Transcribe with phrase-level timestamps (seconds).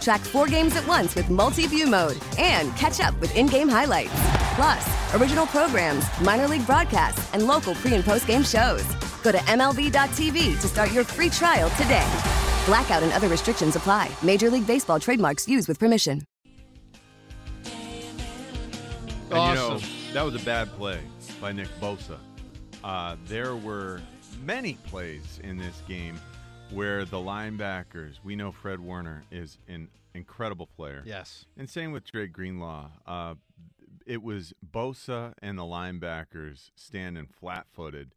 [0.00, 3.68] Track four games at once with multi view mode and catch up with in game
[3.68, 4.12] highlights.
[4.54, 8.84] Plus, original programs, minor league broadcasts, and local pre and post game shows.
[9.22, 12.06] Go to MLB.tv to start your free trial today.
[12.66, 14.10] Blackout and other restrictions apply.
[14.22, 16.22] Major League Baseball trademarks used with permission.
[19.30, 19.80] And, you know,
[20.12, 21.00] that was a bad play
[21.40, 22.18] by Nick Bosa.
[22.82, 24.00] Uh, there were
[24.44, 26.18] many plays in this game
[26.70, 31.02] where the linebackers, we know Fred Warner is an incredible player.
[31.06, 31.46] Yes.
[31.56, 32.90] And same with Dre Greenlaw.
[33.06, 33.34] Uh,
[34.06, 38.12] it was Bosa and the linebackers standing flat footed,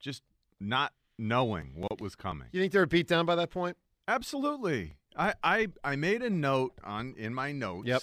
[0.00, 0.22] just
[0.60, 2.48] not knowing what was coming.
[2.52, 3.76] You think they were beat down by that point?
[4.08, 4.94] Absolutely.
[5.16, 7.86] I, I, I made a note on in my notes.
[7.86, 8.02] Yep.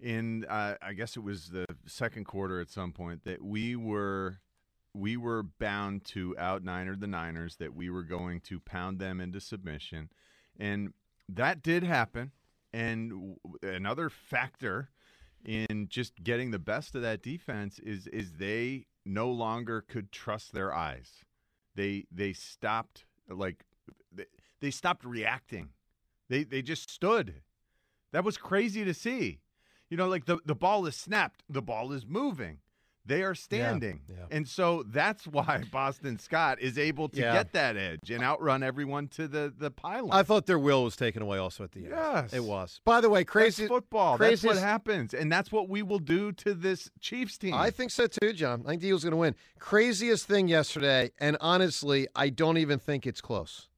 [0.00, 4.40] In uh, I guess it was the second quarter at some point that we were
[4.94, 9.20] we were bound to out niner the Niners that we were going to pound them
[9.20, 10.10] into submission,
[10.58, 10.92] and
[11.28, 12.32] that did happen.
[12.74, 14.90] And another factor
[15.44, 20.52] in just getting the best of that defense is is they no longer could trust
[20.52, 21.24] their eyes.
[21.74, 23.64] They they stopped like
[24.12, 24.26] they,
[24.60, 25.70] they stopped reacting.
[26.28, 27.42] They they just stood.
[28.12, 29.40] That was crazy to see.
[29.90, 32.58] You know, like the the ball is snapped, the ball is moving.
[33.04, 34.02] They are standing.
[34.08, 34.26] yeah.
[34.30, 37.32] And so that's why Boston Scott is able to Yeah.
[37.32, 40.10] get that edge and outrun everyone to the the pylon.
[40.12, 41.88] I thought their will was taken away also at the end.
[41.90, 42.32] Yes.
[42.32, 42.80] It was.
[42.84, 44.18] By the way, crazy That's football.
[44.18, 47.54] That's what happens, and that's what we will do to this Chiefs team.
[47.54, 48.62] I think so too, John.
[48.66, 49.34] I think the Eagles going to win.
[49.58, 53.68] Craziest thing yesterday, and honestly, I don't even think it's close.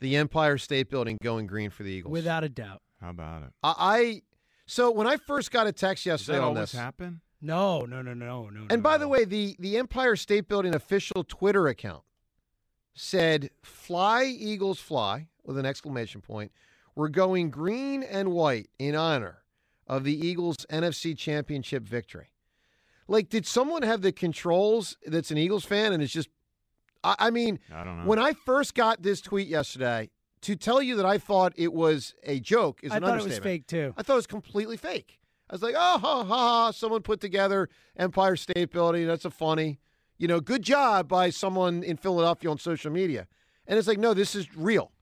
[0.00, 2.10] The Empire State Building going green for the Eagles.
[2.12, 2.82] Without a doubt.
[3.00, 3.50] How about it?
[3.62, 4.22] I, I
[4.66, 7.20] so when I first got a text Does yesterday that on always this, happen?
[7.44, 8.60] No, no, no, no, no.
[8.70, 12.02] and no, by the way, the the Empire State Building official Twitter account
[12.94, 16.52] said "Fly Eagles Fly" with an exclamation point.
[16.94, 19.42] We're going green and white in honor
[19.86, 22.28] of the Eagles' NFC Championship victory.
[23.08, 26.30] Like, did someone have the controls that's an Eagles fan and it's just?
[27.02, 28.06] I, I mean, I don't know.
[28.06, 30.08] when I first got this tweet yesterday,
[30.40, 33.24] to tell you that I thought it was a joke is I an thought it
[33.24, 33.92] was fake too.
[33.98, 35.18] I thought it was completely fake.
[35.50, 36.70] I was like, oh, ha, ha, ha.
[36.70, 39.06] Someone put together Empire State Building.
[39.06, 39.78] That's a funny,
[40.18, 43.26] you know, good job by someone in Philadelphia on social media.
[43.66, 44.92] And it's like, no, this is real.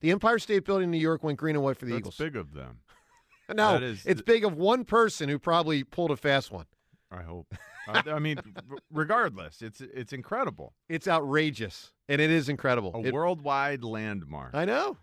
[0.00, 2.16] The Empire State Building in New York went green and white for the That's Eagles.
[2.16, 2.78] big of them.
[3.52, 6.66] No, is- it's big of one person who probably pulled a fast one.
[7.10, 7.52] I hope.
[7.88, 8.38] Uh, I mean,
[8.92, 10.74] regardless, it's it's incredible.
[10.88, 12.92] It's outrageous, and it is incredible.
[12.94, 14.98] A It- worldwide landmark, I know.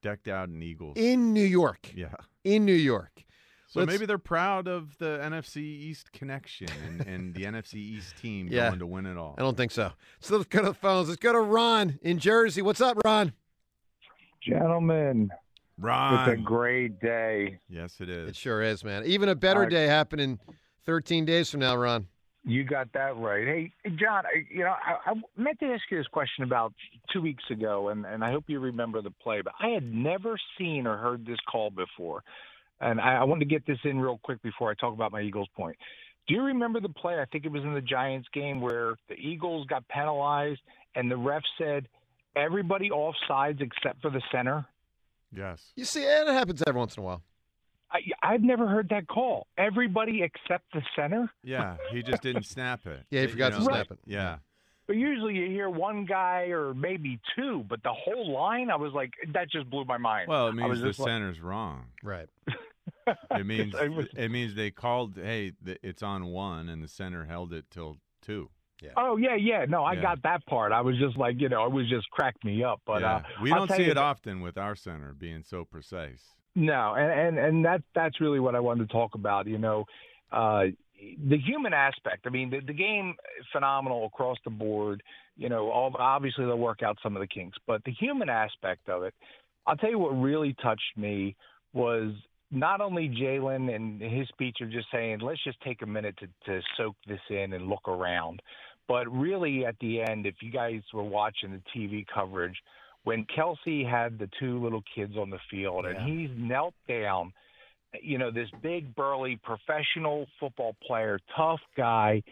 [0.00, 0.92] decked out in Eagles.
[0.96, 1.90] In New York.
[1.92, 2.14] yeah.
[2.44, 3.24] In New York.
[3.70, 8.16] So Let's- maybe they're proud of the NFC East connection and, and the NFC East
[8.16, 8.68] team Yeah.
[8.68, 9.34] going to win it all.
[9.36, 9.92] I don't think so.
[10.20, 11.08] So let's go to the phones.
[11.08, 12.62] Let's go to Ron in Jersey.
[12.62, 13.34] What's up, Ron?
[14.42, 15.30] Gentlemen,
[15.78, 16.28] Ron.
[16.30, 17.58] it's a great day.
[17.68, 18.16] yes, it is.
[18.16, 18.36] it It is.
[18.36, 19.04] sure is, man.
[19.04, 20.38] Even a better I- day happening
[20.86, 22.06] 13 days from now, Ron.
[22.44, 23.44] You got that right.
[23.46, 26.72] Hey, John, I, you know, I, I meant to ask you this question about
[27.12, 30.38] two weeks ago, and, and I hope you remember the play, but I had never
[30.56, 32.22] seen or heard this call before.
[32.80, 35.20] And I, I wanted to get this in real quick before I talk about my
[35.20, 35.76] Eagles point.
[36.26, 37.18] Do you remember the play?
[37.20, 40.60] I think it was in the Giants game where the Eagles got penalized,
[40.94, 41.88] and the ref said,
[42.36, 44.66] everybody off sides except for the center?
[45.34, 45.72] Yes.
[45.74, 47.22] You see, and it happens every once in a while.
[47.90, 49.46] I, I've never heard that call.
[49.56, 51.30] Everybody except the center?
[51.42, 53.00] Yeah, he just didn't snap it.
[53.10, 53.98] Yeah, he You forgot to know, snap it.
[54.06, 54.36] Yeah.
[54.86, 58.92] But usually you hear one guy or maybe two, but the whole line, I was
[58.92, 60.28] like, that just blew my mind.
[60.28, 61.84] Well, it I means was the just like- center's wrong.
[62.02, 62.28] Right.
[63.38, 65.16] It means was- it means they called.
[65.16, 68.50] Hey, th- it's on one, and the center held it till two.
[68.80, 68.90] Yeah.
[68.96, 69.64] oh yeah, yeah.
[69.68, 70.02] No, I Yeah.
[70.02, 70.70] got that part.
[70.70, 72.80] I was just like, you know, it was just cracked me up.
[72.86, 73.16] But yeah.
[73.16, 76.34] uh, we don't see it that- often with our center being so precise.
[76.54, 79.46] No, and and and that that's really what I wanted to talk about.
[79.46, 79.84] You know,
[80.32, 80.66] uh,
[81.28, 82.26] the human aspect.
[82.26, 83.14] I mean, the, the game
[83.52, 85.02] phenomenal across the board.
[85.36, 88.88] You know, all, obviously they'll work out some of the kinks, but the human aspect
[88.88, 89.14] of it.
[89.66, 91.36] I'll tell you what really touched me
[91.72, 92.12] was
[92.50, 96.26] not only Jalen and his speech of just saying, let's just take a minute to,
[96.46, 98.40] to soak this in and look around.
[98.86, 102.56] But really, at the end, if you guys were watching the TV coverage,
[103.04, 107.32] when Kelce had the two little kids on the field and he's knelt down,
[108.02, 112.22] you know, this big, burly, professional football player, tough guy,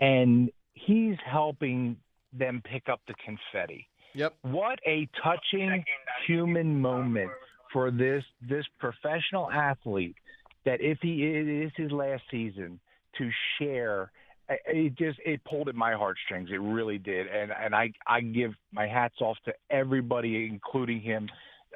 [0.00, 1.96] and he's helping
[2.32, 3.86] them pick up the confetti.
[4.14, 4.34] Yep.
[4.42, 5.84] What a touching
[6.26, 7.30] human moment
[7.72, 10.16] for this this professional athlete
[10.64, 12.78] that if he it is his last season
[13.18, 14.10] to share
[14.48, 18.52] it just it pulled at my heartstrings it really did and and I I give
[18.72, 21.28] my hats off to everybody including him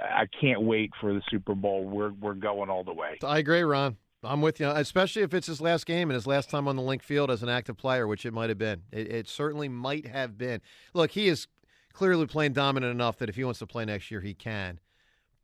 [0.02, 3.62] I can't wait for the Super Bowl we're we're going all the way I agree,
[3.62, 3.96] Ron.
[4.22, 6.82] I'm with you, especially if it's his last game and his last time on the
[6.82, 8.82] Linc field as an active player, which it might have been.
[8.90, 10.60] It, it certainly might have been.
[10.94, 11.46] Look, he is
[11.92, 14.81] clearly playing dominant enough that if he wants to play next year, he can.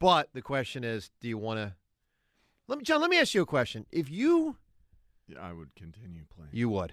[0.02, 1.74] But the question is, do you want to?
[2.68, 3.00] Let me, John.
[3.00, 3.86] Let me ask you a question.
[3.90, 4.56] If you,
[5.26, 6.50] Yeah, I would continue playing.
[6.52, 6.92] you would,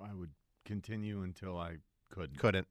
[0.00, 0.30] I would
[0.64, 1.76] continue until I
[2.10, 2.38] couldn't.
[2.38, 2.66] couldn't.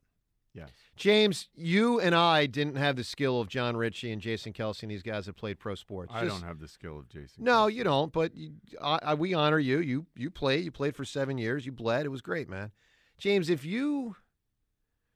[0.53, 0.69] Yes.
[0.95, 4.91] James, you and I didn't have the skill of John Ritchie and Jason Kelce and
[4.91, 6.11] these guys that played pro sports.
[6.15, 7.43] I Just- don't have the skill of Jason.
[7.43, 7.73] No, Kelce.
[7.73, 8.13] you don't.
[8.13, 9.79] But you, I, I, we honor you.
[9.79, 10.63] You you played.
[10.63, 11.65] You played for seven years.
[11.65, 12.05] You bled.
[12.05, 12.71] It was great, man.
[13.17, 14.15] James, if you,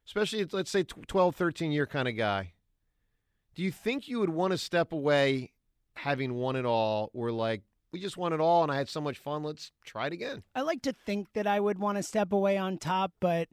[0.05, 2.51] especially let's say tw- 12, 13 year kind of guy,
[3.59, 5.51] do you think you would want to step away
[5.93, 7.61] having won it all, or like
[7.91, 9.43] we just won it all and I had so much fun?
[9.43, 10.43] Let's try it again.
[10.55, 13.49] I like to think that I would want to step away on top, but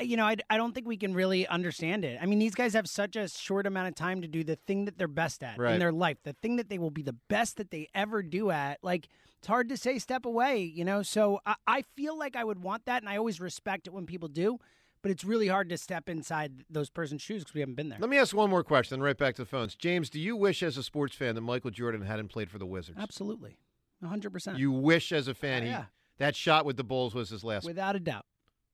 [0.00, 2.18] eh, you know, I, I don't think we can really understand it.
[2.20, 4.86] I mean, these guys have such a short amount of time to do the thing
[4.86, 5.74] that they're best at Right.
[5.74, 8.50] in their life, the thing that they will be the best that they ever do
[8.50, 8.82] at.
[8.82, 9.06] Like,
[9.38, 11.04] it's hard to say step away, you know?
[11.04, 14.04] So I, I feel like I would want that, and I always respect it when
[14.04, 14.58] people do,
[15.04, 17.98] but it's really hard to step inside those person's shoes because we haven't been there.
[18.00, 19.02] Let me ask one more question.
[19.02, 19.74] Right back to the phones.
[19.74, 22.64] James, do you wish as a sports fan that Michael Jordan hadn't played for the
[22.64, 22.96] Wizards?
[22.98, 23.58] Absolutely.
[24.02, 24.56] 100%.
[24.58, 25.84] You wish as a fan he Yeah.
[26.16, 28.24] that shot with the Bulls was his last Without a doubt.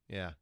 [0.08, 0.34] Yeah.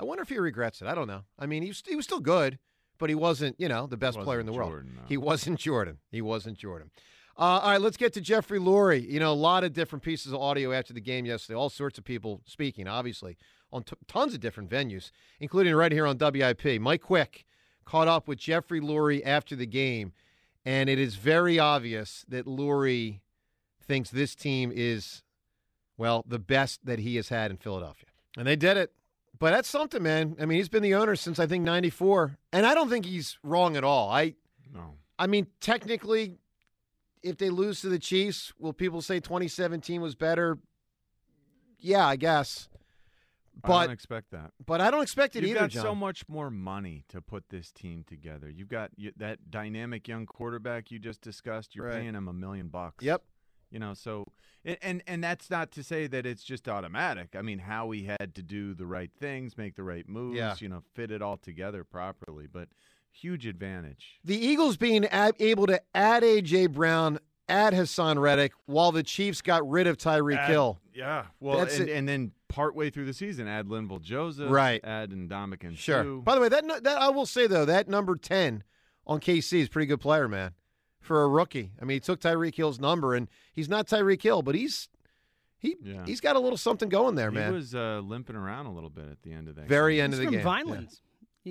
[0.00, 0.88] I wonder if he regrets it.
[0.88, 1.22] I don't know.
[1.38, 2.58] I mean, he was, he was still good,
[2.98, 4.84] but he wasn't, you know, the best player in the Wasn't world.
[4.96, 5.02] No.
[5.06, 5.98] He wasn't Jordan.
[6.10, 6.90] He wasn't Jordan.
[7.38, 9.08] Uh, all right, let's get to Jeffrey Lurie.
[9.08, 11.56] You know, a lot of different pieces of audio after the game yesterday.
[11.56, 13.36] All sorts of people speaking, obviously,
[13.72, 15.10] on t- tons of different venues,
[15.40, 16.80] including right here on WIP.
[16.80, 17.44] Mike Quick
[17.84, 20.12] caught up with Jeffrey Lurie after the game,
[20.64, 23.20] and it is very obvious that Lurie
[23.82, 25.22] thinks this team is,
[25.96, 28.08] well, the best that he has had in Philadelphia.
[28.36, 28.92] And they did it.
[29.38, 30.36] But that's something, man.
[30.40, 33.38] I mean, he's been the owner since I think '94, and I don't think he's
[33.42, 34.10] wrong at all.
[34.10, 34.34] I,
[34.74, 34.94] No.
[35.18, 36.38] I mean, technically,
[37.22, 40.58] if they lose to the Chiefs, will people say 2017 was better?
[41.78, 42.68] Yeah, I guess.
[43.64, 44.52] I don't expect that.
[44.64, 45.82] but I don't expect it You've either, got John.
[45.82, 48.48] so much more money to put this team together.
[48.48, 51.74] You've got you, that dynamic young quarterback you just discussed.
[51.74, 52.00] You're Right.
[52.00, 53.04] paying him a million bucks.
[53.04, 53.22] Yep.
[53.70, 54.24] You know, so
[54.64, 57.36] and, and and that's not to say that it's just automatic.
[57.36, 60.54] I mean, Howie had to do the right things, make the right moves, Yeah.
[60.58, 62.46] you know, fit it all together properly.
[62.50, 62.68] But
[63.10, 64.20] huge advantage.
[64.24, 66.68] The Eagles being able to add A.J.
[66.68, 67.18] Brown,
[67.48, 70.80] add Haason Reddick, while the Chiefs got rid of Tyreek Hill.
[70.94, 71.24] Yeah.
[71.40, 74.80] Well, and, and then partway through the season, add Linval Joseph, Right.
[74.84, 76.02] Add Ndamukong Sure.
[76.04, 76.20] Suh.
[76.22, 78.64] By the way, that that I will say though, that number ten
[79.06, 80.52] on KC is a pretty good player, man,
[81.00, 81.72] for a rookie.
[81.80, 84.88] I mean, he took Tyreek Hill's number, and he's not Tyreek Hill, but he's
[85.58, 86.04] he Yeah.
[86.06, 87.50] he's got a little something going there, man.
[87.50, 89.66] he was uh, limping around a little bit at the end of that.
[89.66, 90.04] Very game.
[90.04, 90.44] end He's of the from game.
[90.44, 91.00] Vineland.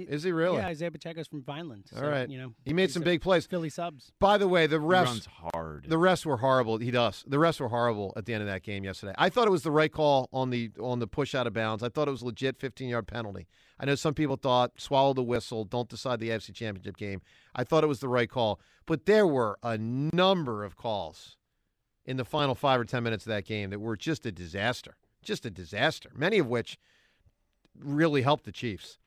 [0.03, 0.57] Is he really?
[0.57, 1.85] Yeah, Isaiah Pacheco's from Vineland.
[1.93, 2.29] All so, right.
[2.29, 3.45] You know, He made some big plays.
[3.45, 4.11] Philly subs.
[4.19, 5.85] By the way, the He refs runs hard.
[5.87, 6.77] the refs were horrible.
[6.77, 7.23] He does.
[7.27, 9.13] The refs were horrible at the end of that game yesterday.
[9.17, 11.83] I thought it was the right call on the on the push out of bounds.
[11.83, 13.47] I thought it was a legit 15 yard penalty.
[13.79, 17.21] I know some people thought swallow the whistle, don't decide the AFC Championship game.
[17.55, 21.37] I thought it was the right call, but there were a number of calls
[22.05, 24.95] in the final five or ten minutes of that game that were just a disaster,
[25.21, 26.11] just a disaster.
[26.15, 26.77] Many of which
[27.77, 28.97] really helped the Chiefs.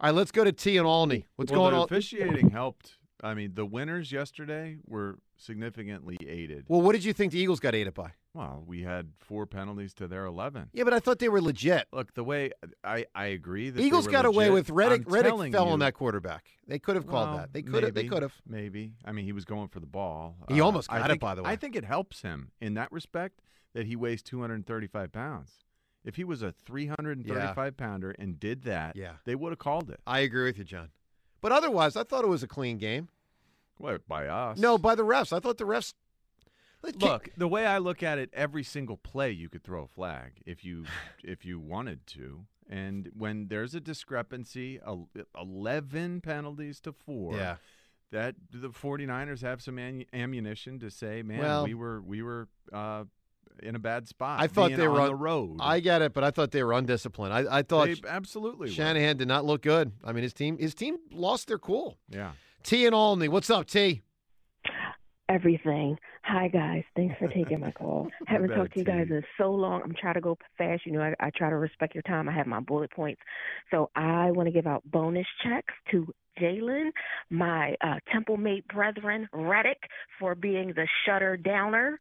[0.00, 1.26] All right, let's go to T and Olney.
[1.36, 1.82] What's well, going on?
[1.82, 2.98] Officiating helped.
[3.20, 6.66] I mean, the winners yesterday were significantly aided.
[6.68, 8.12] Well, what did you think the Eagles got aided by?
[8.32, 10.68] Well, we had four penalties to their eleven.
[10.72, 11.88] Yeah, but I thought they were legit.
[11.92, 12.52] Look, the way
[12.84, 15.02] I, I agree that Eagles got away with Reddick.
[15.08, 16.46] I'm Reddick fell on that quarterback.
[16.68, 17.52] They could have called Well, that.
[17.52, 17.94] They could have.
[17.94, 18.34] They maybe, could have.
[18.46, 18.92] Maybe.
[19.04, 20.36] I mean, he was going for the ball.
[20.48, 21.50] He Uh, almost I got it, think- by the way.
[21.50, 23.40] I think it helps him in that respect
[23.74, 25.64] that he weighs 235 pounds.
[26.04, 29.14] If he was a 335 pounder and did that, Yeah.
[29.24, 30.00] they would have called it.
[30.06, 30.90] I agree with you, John.
[31.40, 33.08] But otherwise, I thought it was a clean game.
[33.76, 34.58] What by us?
[34.58, 35.32] No, by the refs.
[35.32, 35.94] I thought the refs.
[36.82, 40.40] Look, the way I look at it, every single play you could throw a flag
[40.46, 40.84] if you
[41.24, 42.46] if you wanted to.
[42.70, 44.78] And when there's a discrepancy,
[45.36, 47.34] eleven penalties to four.
[47.36, 47.56] Yeah.
[48.10, 49.78] that the 49ers have some
[50.14, 53.04] ammunition to say, man, Well- we were we were uh,
[53.62, 54.40] in a bad spot.
[54.40, 55.56] I thought being they were on un- the road.
[55.60, 57.32] I get it, but I thought they were undisciplined.
[57.32, 58.72] I, I thought They absolutely were.
[58.72, 59.92] Shanahan did not look good.
[60.04, 61.98] I mean, his team his team lost their cool.
[62.08, 62.32] Yeah.
[62.62, 64.02] T and Olney, what's up, T?
[65.28, 65.98] everything.
[66.24, 68.08] Hi guys, thanks for taking my call.
[68.26, 69.82] Haven't talked to you guys in so long.
[69.84, 70.86] I'm trying to go fast.
[70.86, 72.28] You know, I, I try to respect your time.
[72.28, 73.20] I have my bullet points,
[73.70, 76.06] so I want to give out bonus checks to
[76.40, 76.90] Jalen,
[77.30, 79.82] my uh, Temple mate brethren, Reddick,
[80.18, 81.98] for being the shutter downer.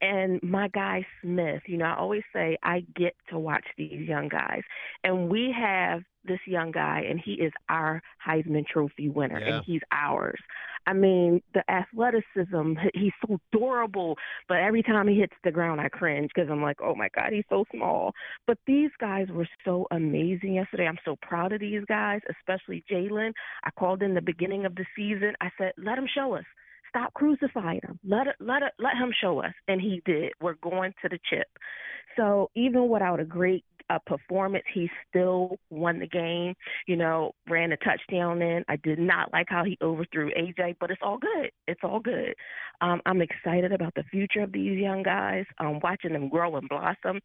[0.00, 4.28] And my guy Smith, you know, I always say I get to watch these young
[4.28, 4.62] guys.
[5.04, 9.56] And we have this young guy, and he is our Heisman Trophy winner, Yeah.
[9.56, 10.38] and he's ours.
[10.86, 14.16] I mean, the athleticism, he's so durable,
[14.48, 17.32] but every time he hits the ground, I cringe because I'm like, oh my God,
[17.32, 18.14] he's so small.
[18.46, 20.86] But these guys were so amazing yesterday.
[20.86, 23.32] I'm so proud of these guys, especially Jalen.
[23.64, 25.34] I called in the beginning of the season.
[25.40, 26.44] I said, let him show us.
[26.88, 27.98] Stop crucifying him.
[28.06, 30.32] Let let let him show us, and he did.
[30.40, 31.46] We're going to the chip.
[32.16, 36.54] So even without a great uh, performance, he still won the game.
[36.86, 38.64] You know, ran a touchdown in.
[38.68, 41.50] I did not like how he overthrew AJ, but it's all good.
[41.66, 42.34] It's all good.
[42.80, 45.44] Um, I'm excited about the future of these young guys.
[45.58, 47.20] Um, watching them grow and blossom,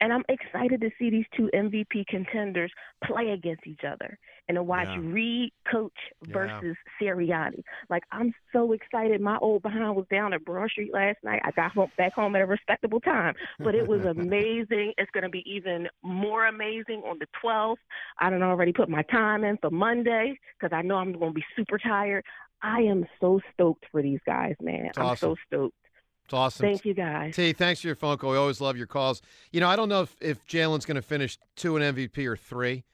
[0.00, 2.72] and I'm excited to see these two MVP contenders
[3.04, 5.00] play against each other and to watch Yeah.
[5.00, 5.92] Reid coach
[6.26, 6.32] Yeah.
[6.32, 7.62] versus Sirianni.
[7.90, 9.20] Like I'm so excited.
[9.20, 11.40] My old behind was down at Broad Street last night.
[11.44, 14.92] I got home back home at a respectable time, but it was amazing.
[14.98, 17.76] It's going to be even more amazing on the 12th.
[18.18, 21.34] I don't already put my time in for Monday because I know I'm going to
[21.34, 22.24] be super tired.
[22.62, 24.86] I am so stoked for these guys, man.
[24.86, 25.30] It's I'm awesome.
[25.30, 25.74] so stoked.
[26.24, 26.66] It's awesome.
[26.66, 27.34] Thank you, guys.
[27.34, 28.32] T, thanks for your phone call.
[28.32, 29.22] We always love your calls.
[29.50, 32.36] You know, I don't know if, if Jalen's going to finish two in MVP or
[32.36, 32.84] three.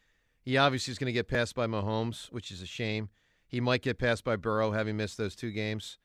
[0.40, 3.08] He obviously is going to get passed by Mahomes, which is a shame.
[3.46, 5.98] He might get passed by Burrow, having missed those two games.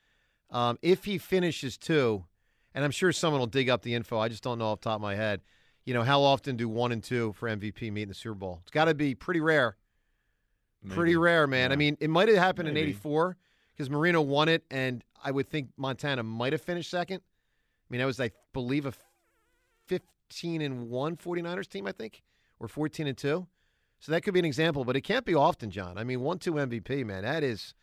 [0.50, 2.26] Um, if he finishes two,
[2.74, 4.18] and I'm sure someone will dig up the info.
[4.18, 5.42] I just don't know off the top of my head.
[5.90, 8.60] You know, how often do one and two for MVP meet in the Super Bowl?
[8.62, 9.76] It's got to be pretty rare.
[10.88, 11.72] Pretty rare, man.
[11.72, 13.36] I mean, it might have happened in '84
[13.76, 17.22] because Marino won it, and I would think Montana might have finished second.
[17.24, 18.94] I mean, that was, I believe, a
[19.88, 22.22] 15 and one 49ers team, I think,
[22.60, 23.48] or 14 and two.
[24.00, 25.98] So that could be an example, but it can't be often, John.
[25.98, 27.74] I mean, one two MVP, man, that is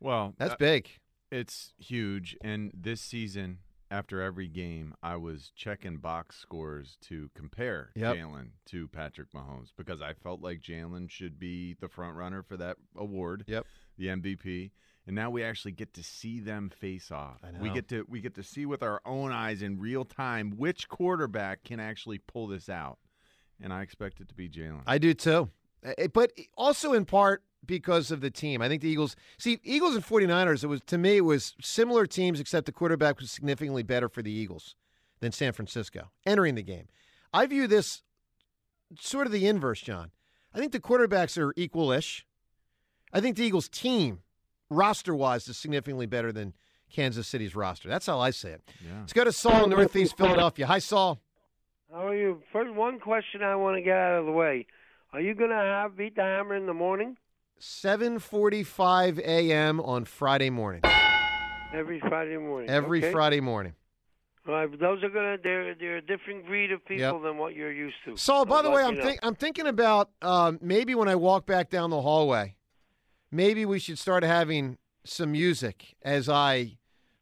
[0.00, 0.88] Well, that's uh, big.
[1.30, 2.38] It's huge.
[2.40, 3.58] And this season,
[3.94, 8.16] after every game, I was checking box scores to compare Yep.
[8.16, 12.56] Jalen to Patrick Mahomes because I felt like Jalen should be the front runner for
[12.56, 13.64] that award, Yep.
[13.96, 14.72] the MVP.
[15.06, 17.38] And now we actually get to see them face off.
[17.60, 20.88] We get to we get to see with our own eyes in real time which
[20.88, 22.98] quarterback can actually pull this out.
[23.60, 24.82] And I expect it to be Jalen.
[24.86, 25.50] I do too.
[25.86, 28.62] Uh, But also in part because of the team.
[28.62, 32.06] I think the Eagles see Eagles and 49ers, it was to me it was similar
[32.06, 34.74] teams except the quarterback was significantly better for the Eagles
[35.20, 36.88] than San Francisco entering the game.
[37.32, 38.02] I view this
[39.00, 40.10] sort of the inverse, John.
[40.54, 42.24] I think the quarterbacks are equal-ish.
[43.12, 44.20] I think the Eagles team
[44.70, 46.54] roster-wise is significantly better than
[46.92, 47.88] Kansas City's roster.
[47.88, 48.62] That's how I say it.
[48.84, 49.00] yeah.
[49.00, 50.66] Let's go to Saul in Northeast Philadelphia.
[50.66, 51.20] Hi Saul.
[51.92, 52.42] How are you?
[52.52, 54.66] First, one question I want to get out of the way.
[55.12, 57.16] Are you going to have Beat the Hammer in the morning?
[57.64, 59.80] 7:45 a.m.
[59.80, 60.82] on Friday morning.
[61.72, 62.68] Every Friday morning.
[62.68, 63.10] Every okay?
[63.10, 63.72] Friday morning.
[64.46, 67.22] Right, those are gonna they're they're a different breed of people Yep.
[67.22, 68.16] than what you're used to.
[68.18, 71.70] Saul, by the way, I'm think, I'm thinking about um, maybe when I walk back
[71.70, 72.56] down the hallway,
[73.30, 76.76] maybe we should start having some music as I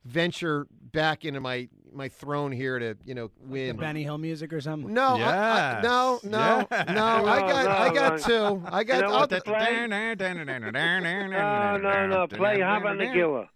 [0.05, 3.77] venture back into my my throne here to you know The win.
[3.77, 4.93] Benny Hill music or something.
[4.95, 6.89] No, I- I- no, no, Yes.
[6.89, 7.05] no.
[7.05, 8.19] I No, got, I got no.
[8.59, 8.63] two.
[8.67, 8.97] I got.
[8.97, 9.87] You know I'll- what to play?
[9.89, 12.27] No, no, no.
[12.29, 13.49] Play Hava Nagila.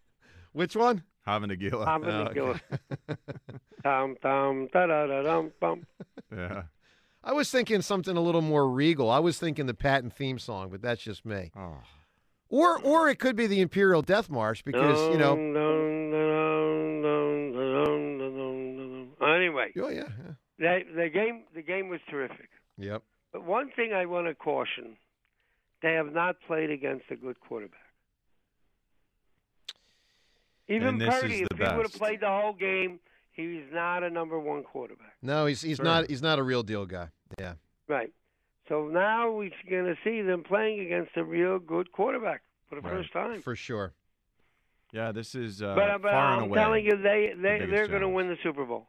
[0.52, 1.02] which one?
[1.24, 1.84] Hava Nagila.
[1.86, 2.60] Havanagilla.
[3.08, 3.14] Oh,
[3.82, 5.86] tom tom da da da dum bum.
[6.34, 6.62] Yeah.
[7.24, 9.10] I was thinking something a little more regal.
[9.10, 11.50] I was thinking the Patton theme song, but that's just me.
[11.56, 11.78] Oh.
[12.48, 15.34] Or, or it could be the Imperial Death March because you know.
[15.34, 16.10] Dum, dum,
[19.74, 19.84] dum.
[19.86, 20.34] Anyway, Oh yeah.
[20.60, 20.78] yeah.
[20.84, 22.48] that, the game the game was terrific.
[22.78, 23.02] Yep.
[23.32, 24.96] But one thing I want to caution:
[25.82, 27.80] they have not played against a good quarterback.
[30.68, 32.98] Even And this is Purdy, the if he would have played the whole game,
[33.32, 35.14] he's not a number one quarterback.
[35.22, 35.84] No, he's he's Sure.
[35.84, 37.08] not he's not a real deal guy.
[37.38, 37.54] Yeah.
[37.88, 38.12] Right.
[38.68, 42.80] So now we're going to see them playing against a real good quarterback for the
[42.80, 42.94] Right.
[42.94, 43.40] first time.
[43.42, 43.94] For sure.
[44.92, 46.58] Yeah, this is uh, but but far and away.
[46.58, 48.88] I'm telling you, they they biggest they're going to win the Super Bowl.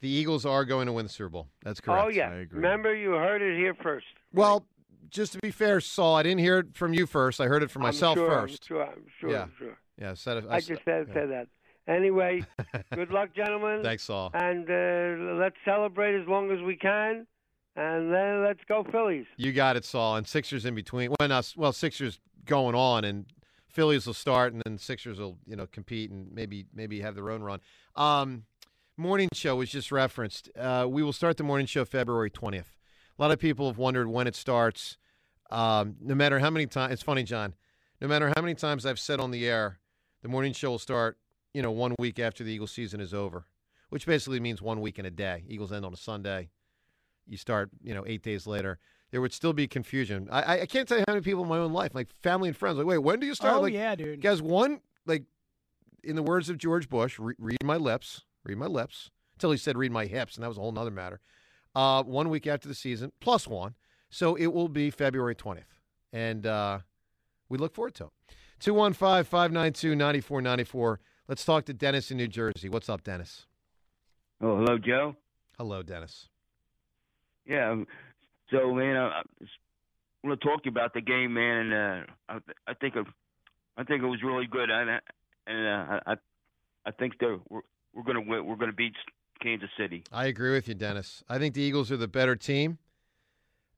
[0.00, 1.48] The Eagles are going to win the Super Bowl.
[1.62, 2.04] That's correct.
[2.04, 2.30] Oh yeah.
[2.30, 2.56] I agree.
[2.56, 4.06] Remember, you heard it here first.
[4.32, 4.64] Well,
[5.10, 7.40] just to be fair, Saul, I didn't hear it from you first.
[7.40, 8.64] I heard it from I'm myself sure, first.
[8.64, 8.84] I'm sure.
[8.84, 9.30] I'm sure.
[9.30, 9.42] Yeah.
[9.42, 9.78] I'm sure.
[10.00, 10.44] Yeah, said it.
[10.48, 11.14] I just said, yeah.
[11.14, 11.48] said that.
[11.88, 12.44] Anyway,
[12.94, 13.82] good luck, gentlemen.
[13.82, 14.30] Thanks, Saul.
[14.34, 17.26] And uh, let's celebrate as long as we can,
[17.76, 19.24] and then let's go Phillies.
[19.36, 20.16] You got it, Saul.
[20.16, 21.12] And Sixers in between.
[21.18, 23.24] When us, well, Sixers going on, and
[23.68, 27.30] Phillies will start, and then Sixers will, you know, compete and maybe maybe have their
[27.30, 27.60] own run.
[27.96, 28.44] Um,
[28.98, 30.50] morning show was just referenced.
[30.58, 32.76] Uh, we will start the morning show February twentieth.
[33.18, 34.98] A lot of people have wondered when it starts.
[35.50, 37.54] Um, no matter how many times, it's funny, John.
[38.00, 39.78] No matter how many times I've said on the air,
[40.22, 41.16] the morning show will start.
[41.54, 43.46] You know, one week after the Eagles season is over,
[43.88, 45.44] which basically means one week and a day.
[45.48, 46.50] Eagles end on a Sunday.
[47.26, 48.78] You start, you know, eight days later.
[49.10, 50.28] There would still be confusion.
[50.30, 52.48] I, I- I can't tell you how many people in my own life, like family
[52.48, 53.56] and friends, like, wait, when do you start?
[53.56, 54.20] Oh like, yeah, dude.
[54.20, 55.24] Guys, one like,
[56.04, 59.56] in the words of George Bush, re- read my lips, read my lips, until he
[59.58, 61.20] said read my hips, and that was a whole nother matter.
[61.74, 63.74] Uh, one week after the season, plus one,
[64.10, 65.78] so it will be February twentieth,
[66.12, 66.78] and uh,
[67.48, 68.10] we look forward to it.
[68.60, 71.00] 215 592 9494.
[71.28, 72.68] Let's talk to Dennis in New Jersey.
[72.68, 73.46] What's up, Dennis?
[74.40, 75.14] Oh, hello, Joe.
[75.56, 76.28] Hello, Dennis.
[77.46, 77.76] Yeah.
[78.50, 79.22] So, man, I,
[80.24, 81.72] want to talk to you about the game, man.
[81.72, 82.38] And uh, I,
[82.70, 83.06] I think it,
[83.76, 85.00] I think it was really good, and I-
[85.46, 86.14] and uh, I,
[86.84, 87.62] I think that we're
[87.98, 88.46] we're gonna win.
[88.46, 88.94] We're gonna beat
[89.42, 90.04] Kansas City.
[90.12, 91.24] I agree with you, Dennis.
[91.28, 92.78] I think the Eagles are the better team.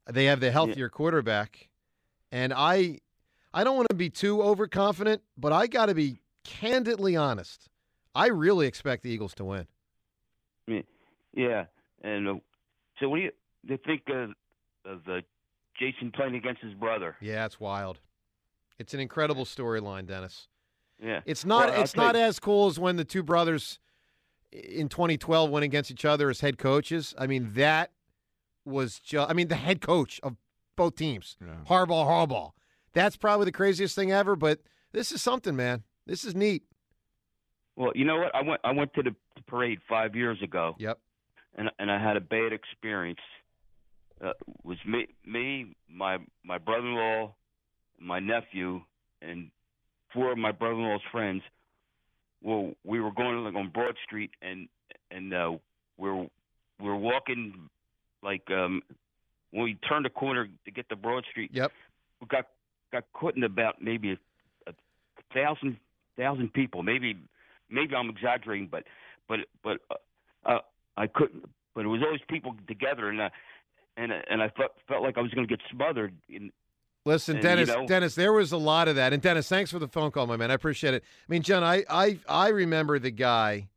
[0.08, 1.68] They have the healthier quarterback,
[2.30, 2.98] and I,
[3.54, 7.68] I don't want to be too overconfident, but I got to be candidly honest.
[8.14, 9.66] I really expect the Eagles to win.
[10.66, 10.80] Yeah,
[11.34, 11.64] yeah.
[12.02, 12.34] And uh,
[12.98, 13.30] so, what do you,
[13.66, 14.30] do you think of,
[14.84, 15.20] of uh,
[15.78, 17.16] Jason playing against his brother?
[17.20, 18.00] Yeah, it's wild.
[18.78, 20.48] It's an incredible storyline, Dennis.
[21.02, 21.70] Yeah, It's not.
[21.70, 23.78] Well, it's not you- as cool as when the two brothers
[24.52, 27.14] in 2012 went against each other as head coaches.
[27.18, 27.92] I mean, that
[28.64, 29.30] was just.
[29.30, 30.36] I mean, the head coach of
[30.76, 31.36] both teams,
[31.68, 32.52] Harbaugh, Harbaugh.
[32.92, 34.34] That's probably the craziest thing ever.
[34.36, 34.60] But
[34.92, 35.84] this is something, man.
[36.06, 36.64] This is neat.
[37.76, 38.34] Well, you know what?
[38.34, 39.14] I went I went to the
[39.46, 40.74] parade five years ago.
[40.78, 40.98] Yep.
[41.56, 43.20] And and I had a bad experience.
[44.22, 47.34] Uh, it was me me my my brother-in-law,
[47.98, 48.82] my nephew,
[49.22, 49.50] and
[50.12, 51.42] four of my brother-in-law's friends.
[52.42, 54.68] Well, we were going like on Broad Street, and
[55.10, 55.52] and uh,
[55.98, 56.28] we we're we
[56.80, 57.68] we're walking
[58.22, 58.82] like um
[59.50, 61.50] when we turned the corner to get to Broad Street.
[61.52, 61.72] Yep.
[62.20, 62.46] We got
[62.92, 64.72] got caught in about maybe a, a
[65.34, 65.76] thousand
[66.16, 66.82] thousand people.
[66.82, 67.16] Maybe
[67.68, 68.84] maybe I'm exaggerating, but
[69.28, 70.58] but but uh, uh,
[70.96, 71.44] I couldn't.
[71.74, 73.30] But it was always people together, and uh,
[73.96, 76.14] and and I felt felt like I was going to get smothered.
[76.28, 76.50] In,
[77.06, 77.68] Listen, And, Dennis.
[77.68, 79.12] you know- Dennis, there was a lot of that.
[79.12, 80.50] And Dennis, thanks for the phone call, my man.
[80.50, 81.02] I appreciate it.
[81.02, 83.68] I mean, John, I I I remember the guy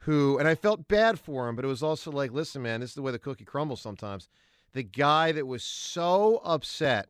[0.00, 2.90] who, and I felt bad for him, but it was also like, listen, man, this
[2.90, 4.28] is the way the cookie crumbles sometimes.
[4.72, 7.08] The guy that was so upset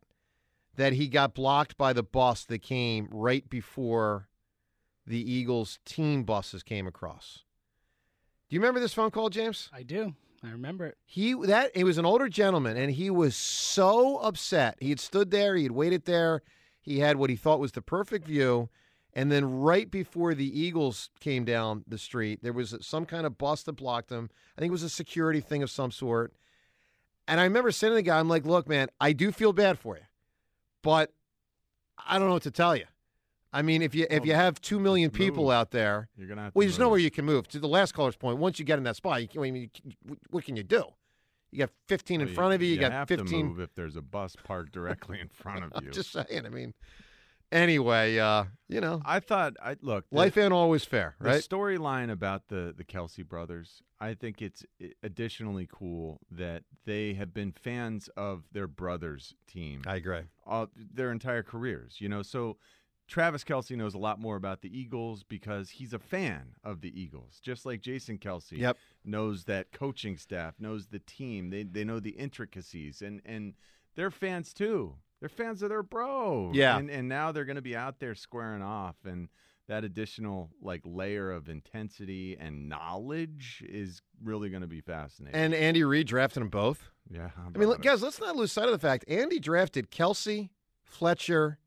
[0.77, 4.29] that he got blocked by the bus that came right before
[5.07, 7.45] the Eagles team buses came across.
[8.49, 9.69] Do you remember this phone call, James?
[9.73, 10.15] I do.
[10.43, 10.97] I remember it.
[11.05, 14.77] He that he was an older gentleman, and he was so upset.
[14.81, 16.43] He had stood there, he had waited there,
[16.81, 18.69] he had what he thought was the perfect view,
[19.13, 23.37] and then right before the Eagles came down the street, there was some kind of
[23.39, 24.31] bus that blocked him.
[24.57, 26.35] I think it was a security thing of some sort.
[27.27, 29.79] And I remember saying to the guy, "I'm like, look, man, I do feel bad
[29.79, 30.05] for you,
[30.83, 31.13] but
[32.07, 32.85] I don't know what to tell you.
[33.53, 35.53] I mean, if you if you have two million people move.
[35.53, 36.87] out there, You're gonna have well, there's move.
[36.87, 37.49] nowhere you can move.
[37.49, 39.71] To the last caller's point, once you get in that spot, you can, I mean,
[39.85, 40.85] you, what can you do?
[41.51, 42.69] You got 15 in Well, front of you.
[42.69, 43.27] You, got have 15.
[43.27, 45.89] to move if there's a bus parked directly in front of you.
[45.89, 46.45] I'm just saying.
[46.45, 46.75] I mean,
[47.51, 51.43] anyway, uh, you know, I thought I look the- life ain't always fair, The right?
[51.43, 54.65] storyline about the the Kelce brothers, I think it's
[55.03, 59.83] additionally cool that they have been fans of their brother's team.
[59.87, 60.23] I agree.
[60.47, 62.23] All, their entire careers, you know.
[62.23, 62.59] So
[63.09, 67.01] Travis Kelce knows a lot more about the Eagles because he's a fan of the
[67.01, 68.77] Eagles, just like Jason Kelce Yep.
[69.05, 71.51] knows that coaching staff, knows the team.
[71.51, 73.55] They they know the intricacies, and and
[73.97, 74.95] they're fans too.
[75.21, 76.53] They're fans of their bro.
[76.55, 76.77] Yeah.
[76.79, 79.29] and and now they're going to be out there squaring off, and
[79.69, 85.39] that additional like layer of intensity and knowledge is really going to be fascinating.
[85.39, 86.91] And Andy Reid drafted them both.
[87.11, 90.51] yeah, I mean, look, guys, let's not lose sight of the fact Andy drafted Kelce,
[90.85, 91.59] Fletcher,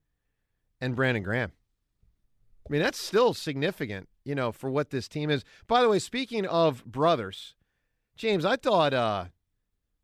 [0.82, 1.52] and Brandon Graham.
[2.68, 5.44] I mean, that's still significant, you know, for what this team is.
[5.68, 7.56] By the way, speaking of brothers,
[8.16, 9.26] James, I thought uh,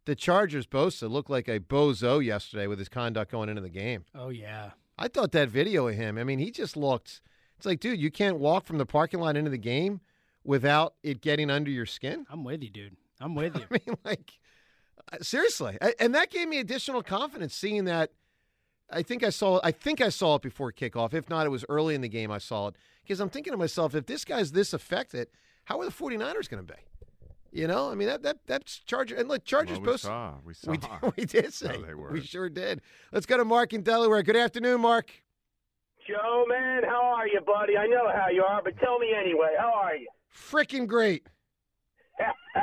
[0.06, 4.06] the Chargers Bosa looked like a bozo yesterday with his conduct going into the game.
[4.16, 4.72] Oh yeah.
[4.98, 7.22] I thought that video of him, I mean, he just looked.
[7.58, 10.02] It's like, dude, you can't walk from the parking lot into the game
[10.44, 12.26] without it getting under your skin.
[12.30, 12.96] I'm with you, dude.
[13.20, 13.64] I'm with you.
[13.70, 14.32] I mean, like,
[15.12, 18.12] Uh, Seriously, and that gave me additional confidence seeing that.
[18.90, 19.60] I think I saw.
[19.64, 21.14] I think I saw it before kickoff.
[21.14, 22.32] If not, it was early in the game.
[22.32, 25.28] I saw it because I'm thinking to myself, if this guy's this affected,
[25.66, 26.80] how are the 49ers going to be?
[27.52, 30.04] You know, I mean that that that's Charger and look, Chargers Well, we post.
[30.04, 30.34] saw.
[30.46, 30.72] We saw.
[30.72, 32.12] We did, we did say they were.
[32.12, 32.82] we sure did.
[33.12, 34.24] Let's go to Mark in Delaware.
[34.24, 35.12] Good afternoon, Mark.
[36.08, 37.78] Joe, man, how are you, buddy?
[37.78, 39.56] I know how you are, but tell me anyway.
[39.60, 40.08] How are you?
[40.34, 41.28] Freaking great.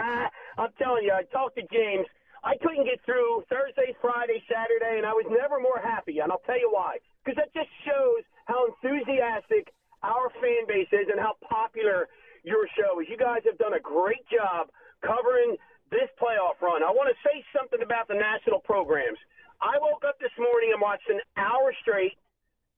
[0.59, 2.07] I'm telling you, I talked to James.
[2.45, 6.21] I couldn't get through Thursday, Friday, Saturday, and I was never more happy.
[6.21, 7.01] And I'll tell you why.
[7.25, 9.73] Because that just shows how enthusiastic
[10.05, 12.13] our fan base is and how popular
[12.45, 13.09] your show is.
[13.09, 14.69] You guys have done a great job
[15.01, 15.57] covering
[15.89, 16.85] this playoff run.
[16.85, 19.17] I want to say something about the national programs.
[19.65, 22.21] I woke up this morning and watched an hour straight,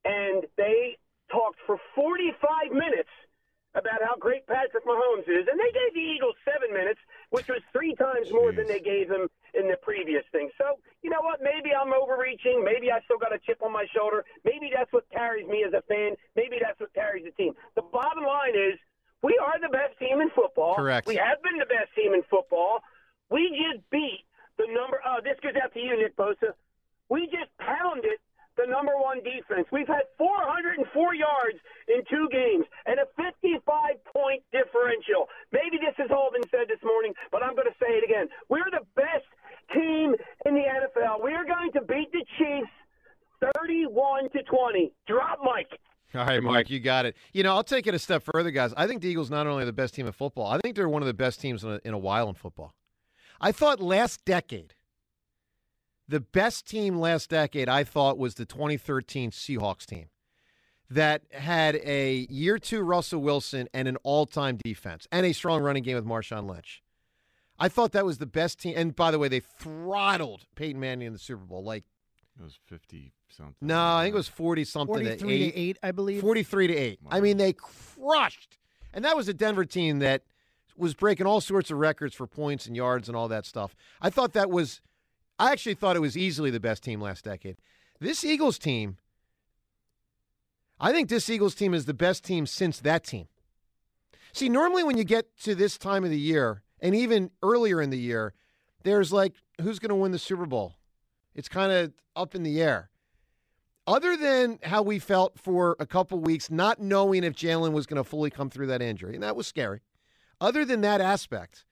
[0.07, 0.95] and they
[1.27, 3.11] talked for 45 minutes
[3.77, 7.01] about how great Patrick Mahomes is, and they gave the Eagles seven minutes,
[7.31, 10.49] which was three times more than they gave him in the previous thing.
[10.57, 11.41] So, you know what?
[11.45, 12.65] Maybe I'm overreaching.
[12.65, 14.25] Maybe I still got a chip on my shoulder.
[14.45, 16.17] Maybe that's what carries me as a fan.
[16.35, 17.53] Maybe that's what carries the team.
[17.77, 18.81] The bottom line is
[19.23, 20.75] we are the best team in football.
[20.75, 21.07] Correct.
[21.07, 22.81] We have been the best team in football.
[23.29, 24.25] We just beat
[24.57, 25.01] the number.
[25.05, 26.57] Oh, this goes out to you, Nick Bosa.
[27.09, 28.21] We just pounded
[28.57, 29.69] the number one defense.
[29.71, 33.63] We've had 404 yards in two games and a 55
[34.13, 35.29] point differential.
[35.53, 38.29] Maybe this has all been said this morning, but I'm going to say it again.
[38.49, 39.29] We're the best
[39.73, 41.23] team in the NFL.
[41.23, 42.73] We are going to beat the Chiefs
[43.61, 44.93] 31 to 20.
[45.07, 45.79] Drop Mike.
[46.15, 47.17] All right, You got it.
[47.33, 48.73] You know, I'll take it a step further, guys.
[48.77, 50.89] I think the Eagles not only are the best team in football, I think they're
[50.89, 52.75] one of the best teams in a, in a while in football.
[53.41, 54.75] I thought last decade,
[56.09, 60.07] the best team last decade, I thought was the 2013 Seahawks team
[60.89, 65.63] that had a year two Russell Wilson and an all time defense and a strong
[65.63, 66.83] running game with Marshawn Lynch.
[67.59, 68.75] I thought that was the best team.
[68.77, 71.65] And by the way, they throttled Peyton Manning in the Super Bowl.
[71.65, 71.85] Like,
[72.39, 73.55] It was fifty something.
[73.61, 76.21] no, I think it was 40 something 43 to to 8, I believe.
[76.21, 76.99] 43 to 8.
[77.11, 78.59] I mean, they crushed.
[78.93, 80.23] And that was a Denver team that
[80.77, 83.75] was breaking all sorts of records for points and yards and all that stuff.
[84.01, 84.81] I thought that was,
[85.39, 87.57] I actually thought it was easily the best team last decade.
[88.01, 88.99] This Eagles team,
[90.79, 93.29] I think this Eagles team is the best team since that team.
[94.33, 97.89] See, normally when you get to this time of the year, and even earlier in
[97.89, 98.35] the year,
[98.83, 100.75] there's like, who's going to win the Super Bowl?
[101.37, 102.89] It's kind of up in the air.
[103.87, 108.03] Other than how we felt for a couple weeks, not knowing if Jalen was going
[108.03, 109.83] to fully come through that injury, and that was scary.
[110.41, 111.65] Other than that aspect,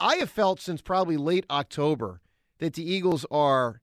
[0.00, 2.20] I- have felt since probably late October
[2.58, 3.80] that the Eagles are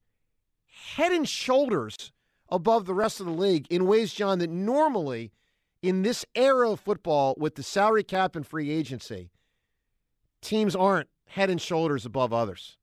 [0.96, 2.12] head and shoulders
[2.50, 5.32] above the rest of the league in ways, John, that normally
[5.82, 9.32] in this era of football with the salary cap and free agency,
[10.42, 12.78] teams aren't head and shoulders above others.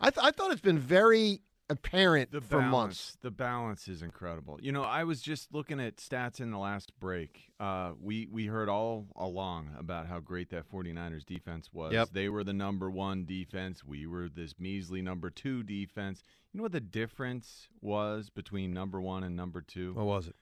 [0.00, 3.18] I, th- I thought it's been very apparent the for balance, months.
[3.22, 4.58] The balance is incredible.
[4.60, 7.52] You know, I was just looking at stats in the last break.
[7.60, 11.92] Uh, we we heard all along about how great that 49ers defense was.
[11.92, 12.08] Yep.
[12.12, 13.84] They were the number 1 defense.
[13.84, 16.22] We were this measly number 2 defense.
[16.52, 19.94] You know what the difference was between number 1 and number 2?
[19.94, 20.34] What was it?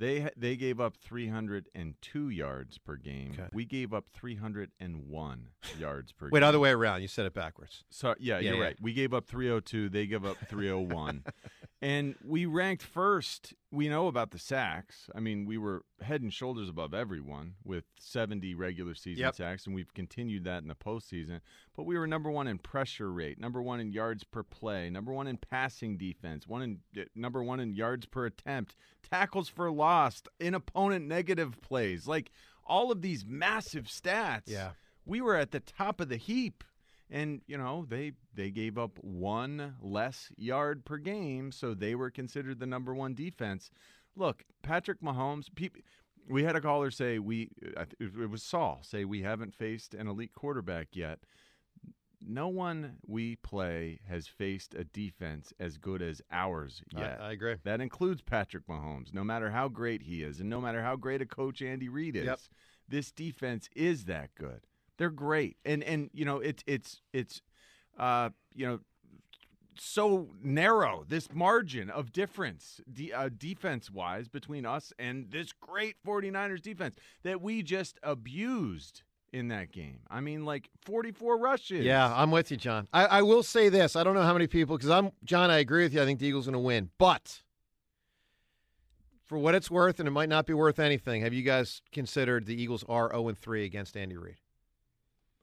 [0.00, 3.32] They they gave up 302 yards per game.
[3.34, 3.48] Okay.
[3.52, 5.42] We gave up 301
[5.78, 6.30] yards per game.
[6.32, 6.48] Wait, game.
[6.48, 7.02] other way around.
[7.02, 7.84] You said it backwards.
[7.90, 8.64] So yeah, Yeah, you're yeah.
[8.64, 8.76] right.
[8.80, 9.90] We gave up 302.
[9.90, 11.22] They give up 301,
[11.82, 13.54] and we ranked first.
[13.72, 15.08] We know about the sacks.
[15.14, 19.34] I mean, we were head and shoulders above everyone with 70 regular season Yep.
[19.36, 21.40] sacks, and we've continued that in the postseason.
[21.76, 25.12] But we were number one in pressure rate, number one in yards per play, number
[25.12, 28.76] one in passing defense, one in uh, number one in yards per attempt,
[29.08, 32.30] tackles for lost, in opponent negative plays, like
[32.66, 34.72] all of these massive stats Yeah.
[35.06, 36.62] we were at the top of the heap
[37.10, 42.10] and you know they they gave up one less yard per game so they were
[42.10, 43.70] considered the number one defense
[44.16, 45.46] look patrick mahomes
[46.28, 47.50] we had a caller say we
[47.98, 51.20] it was saul say we haven't faced an elite quarterback yet
[52.22, 57.20] no one we play has faced a defense as good as ours I- yet.
[57.20, 57.56] I agree.
[57.64, 61.22] That includes Patrick Mahomes, no matter how great he is, and no matter how great
[61.22, 62.26] a coach Andy Reid is.
[62.26, 62.38] Yep.
[62.88, 64.66] This defense is that good.
[65.00, 67.40] They're great, and and you know it's it's it's
[67.98, 68.80] uh you know
[69.78, 75.96] so narrow this margin of difference de- uh, defense wise between us and this great
[76.06, 79.00] 49ers defense that we just abused
[79.32, 80.00] in that game.
[80.10, 81.82] I mean, like 44 rushes.
[81.82, 82.86] Yeah, I'm with you, John.
[82.92, 83.96] I, I will say this.
[83.96, 86.02] I don't know how many people, because I'm, John, I agree with you.
[86.02, 86.90] I think the Eagles going to win.
[86.98, 87.40] But
[89.24, 92.44] for what it's worth, and it might not be worth anything, have you guys considered
[92.44, 94.36] the Eagles are 0 3 against Andy Reid?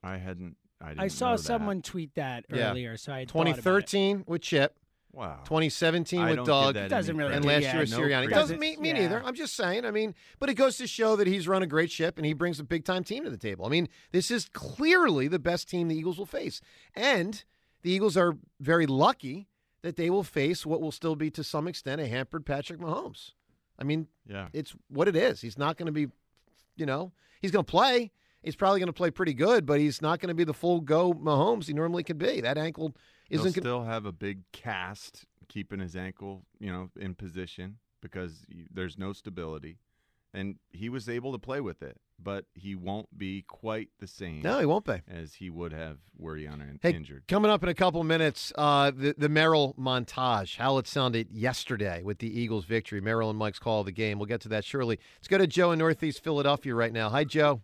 [0.02, 1.42] I hadn't I, didn't I saw know that.
[1.42, 2.70] someone tweet that Yeah.
[2.70, 3.62] earlier, so I had thought about it.
[3.62, 4.78] 2013 with Chip.
[5.12, 5.40] Wow.
[5.44, 6.74] 2017 I with don't give Doug.
[6.74, 7.56] that Doesn't any really and credit.
[7.56, 8.26] last yeah, year with no Sirianni.
[8.26, 8.34] credit.
[8.34, 8.94] Doesn't me, me Yeah.
[9.00, 9.24] neither.
[9.24, 9.84] I'm just saying.
[9.84, 12.32] I mean, but it goes to show that he's run a great ship and he
[12.32, 13.66] brings a big time team to the table.
[13.66, 16.60] I mean, this is clearly the best team the Eagles will face.
[16.94, 17.42] And
[17.82, 19.48] the Eagles are very lucky
[19.82, 23.32] that they will face what will still be to some extent a hampered Patrick Mahomes.
[23.78, 24.48] I mean, Yeah.
[24.52, 25.40] it's what it is.
[25.40, 26.08] He's not going to be,
[26.76, 28.12] you know, he's going to play.
[28.42, 30.80] He's probably going to play pretty good, but he's not going to be the full
[30.80, 32.40] go Mahomes he normally could be.
[32.40, 32.94] That ankle
[33.30, 33.54] isn't.
[33.54, 38.96] Gonna, still have a big cast keeping his ankle, you know, in position because there's
[38.96, 39.78] no stability,
[40.32, 44.42] and he was able to play with it, but he won't be quite the same.
[44.42, 45.00] no, he won't be.
[45.08, 47.24] as he would have were he un- Hey, injured.
[47.26, 52.02] coming up in a couple minutes, uh, the the Merrill montage, how it sounded yesterday
[52.04, 53.00] with the Eagles' victory.
[53.00, 54.18] Merrill and Mike's call of the game.
[54.18, 54.98] We'll get to that shortly.
[55.18, 57.08] Let's go to Joe in Northeast Philadelphia right now.
[57.08, 57.62] Hi, Joe.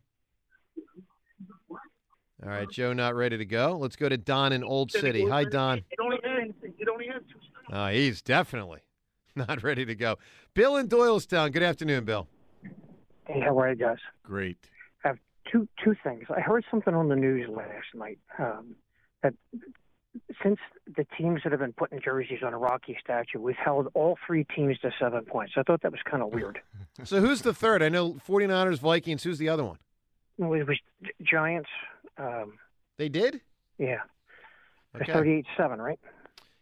[2.44, 3.78] All right, Joe, not ready to go.
[3.80, 5.26] Let's go to Don in Old City.
[5.26, 5.78] Hi, Don.
[5.78, 7.22] It only had, it only had
[7.72, 8.80] Uh, he's definitely
[9.34, 10.18] not ready to go.
[10.52, 11.52] Bill in Doylestown.
[11.52, 12.28] Good afternoon, Bill.
[13.26, 13.96] Hey, how are you guys?
[14.22, 14.58] Great.
[15.04, 15.18] I have
[15.50, 16.24] two two things.
[16.34, 18.74] I heard something on the news last night um,
[19.22, 19.32] that
[20.42, 20.58] since
[20.96, 24.44] the teams that have been putting jerseys on a Rocky statue, we've held all three
[24.54, 25.54] teams to seven points.
[25.56, 26.60] I thought that was kind of weird.
[27.02, 27.82] So who's the third?
[27.82, 29.24] I know 49ers, Vikings.
[29.24, 29.78] Who's the other one?
[30.38, 30.78] It it was
[31.24, 31.68] Giants.
[32.18, 32.58] Um,
[32.98, 33.40] They did?
[33.78, 34.00] yeah,
[34.94, 35.12] Okay.
[35.12, 35.98] thirty-eight seven, right?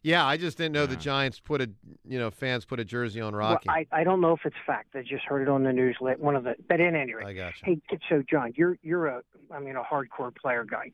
[0.05, 1.71] Yeah, I just didn't know the Giants put a,
[2.05, 3.69] you know, fans put a jersey on Rocky.
[3.69, 4.97] Well, I I don't know if it's fact.
[4.97, 5.97] I just heard it on the news.
[6.01, 9.07] la- One of the but in any rate, I got Hey, so John, you're you're
[9.07, 10.91] a I mean a hardcore player guy.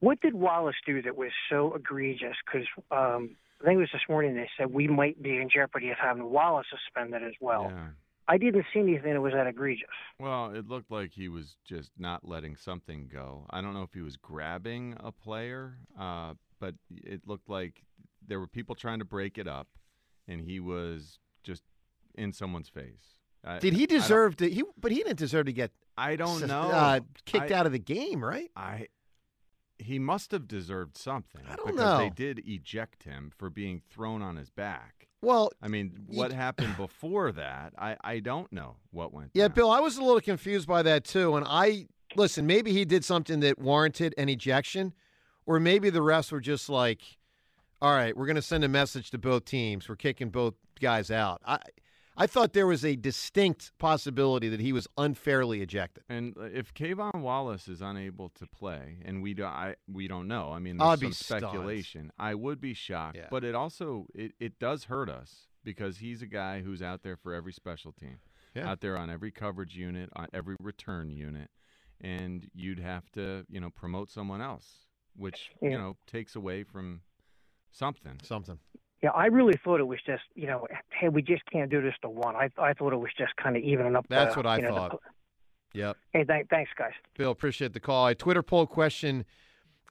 [0.00, 2.34] What did Wallace do that was so egregious?
[2.44, 5.90] Because um, I think it was this morning they said we might be in jeopardy
[5.90, 7.70] of having Wallace suspended as well.
[7.72, 7.86] Yeah.
[8.28, 9.88] I didn't see anything that was that egregious.
[10.20, 13.46] Well, it looked like he was just not letting something go.
[13.50, 17.82] I don't know if he was grabbing a player, uh, but it looked like
[18.26, 19.68] there were people trying to break it up,
[20.26, 21.62] and he was just
[22.14, 23.18] in someone's face.
[23.44, 24.50] I- Did he deserve to?
[24.50, 25.70] He, but he didn't deserve to get.
[25.96, 26.70] I don't know.
[26.70, 28.50] Uh, kicked I- out of the game, right?
[28.54, 28.88] I
[29.78, 31.42] he must have deserved something.
[31.48, 35.07] I don't because They did eject him for being thrown on his back.
[35.20, 37.72] Well, I mean, what happened before that?
[37.76, 39.30] I I don't know what went.
[39.34, 41.36] Yeah, Bill, I was a little confused by that too.
[41.36, 44.94] And I listen, maybe he did something that warranted an ejection,
[45.44, 47.00] or maybe the refs were just like,
[47.82, 49.88] "All right, we're going to send a message to both teams.
[49.88, 51.58] We're kicking both guys out." I
[52.20, 56.02] I thought there was a distinct possibility that he was unfairly ejected.
[56.08, 60.26] And uh, if K'Von Wallace is unable to play, and we don't, I, we don't
[60.26, 60.50] know.
[60.52, 61.42] I mean, I'd there's be some stunned.
[61.44, 62.12] speculation.
[62.18, 66.26] I would be shocked, but it also it, it does hurt us because he's a
[66.26, 68.18] guy who's out there for every special team,
[68.54, 68.68] Yeah.
[68.68, 71.50] out there on every coverage unit, on every return unit,
[72.00, 75.68] and you'd have to you know promote someone else, which Yeah.
[75.70, 77.02] you know takes away from
[77.70, 78.18] something.
[78.24, 78.58] Something.
[79.02, 81.94] Yeah, I really thought it was just you know, hey, we just can't do this
[82.02, 82.34] to one.
[82.36, 84.06] I I thought it was just kind of evening up.
[84.08, 85.00] That's the, what I you know, the- thought.
[85.74, 85.96] Yep.
[86.14, 86.92] hey, th- thanks, guys.
[87.16, 88.06] Bill, appreciate the call.
[88.08, 89.26] A Twitter poll question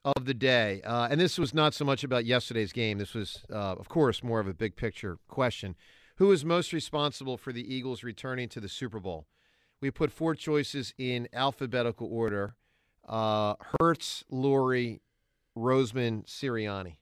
[0.04, 2.98] of the day, uh, and this was not so much about yesterday's game.
[2.98, 5.76] This was, uh, of course, more of a big picture question.
[6.16, 9.26] Who is most responsible for the Eagles returning to the Super Bowl?
[9.80, 12.56] We put four choices in alphabetical order:
[13.08, 15.00] uh, Hurts, Lurie,
[15.56, 16.96] Roseman, Sirianni.